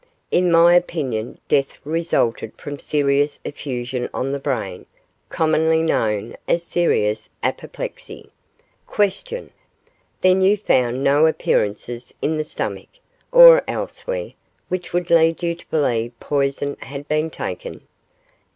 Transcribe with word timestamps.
In 0.31 0.51
my 0.51 0.73
opinion 0.73 1.37
death 1.47 1.77
resulted 1.85 2.53
from 2.57 2.79
serous 2.79 3.37
effusion 3.45 4.09
on 4.15 4.31
the 4.31 4.39
brain, 4.39 4.87
commonly 5.29 5.83
known 5.83 6.35
as 6.47 6.63
serous 6.63 7.29
apoplexy. 7.43 8.31
Q. 8.91 9.51
Then 10.21 10.41
you 10.41 10.57
found 10.57 11.03
no 11.03 11.27
appearances 11.27 12.15
in 12.19 12.37
the 12.37 12.43
stomach, 12.43 12.89
or 13.31 13.63
elsewhere, 13.67 14.31
which 14.69 14.91
would 14.91 15.11
lead 15.11 15.43
you 15.43 15.53
to 15.53 15.69
believe 15.69 16.19
poison 16.19 16.77
had 16.79 17.07
been 17.07 17.29
taken? 17.29 17.81